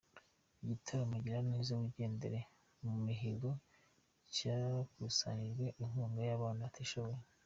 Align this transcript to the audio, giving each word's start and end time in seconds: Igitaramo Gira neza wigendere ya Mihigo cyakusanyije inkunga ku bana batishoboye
Igitaramo 0.63 1.15
Gira 1.23 1.39
neza 1.51 1.71
wigendere 1.81 2.39
ya 2.85 2.93
Mihigo 3.05 3.51
cyakusanyije 4.35 5.65
inkunga 5.81 6.23
ku 6.37 6.41
bana 6.43 6.65
batishoboye 6.67 7.21